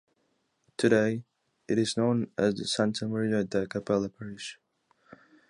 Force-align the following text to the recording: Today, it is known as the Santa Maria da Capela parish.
Today, 0.77 1.25
it 1.67 1.77
is 1.77 1.95
known 1.95 2.31
as 2.35 2.55
the 2.55 2.65
Santa 2.65 3.07
Maria 3.07 3.43
da 3.43 3.65
Capela 3.65 4.09
parish. 4.11 4.57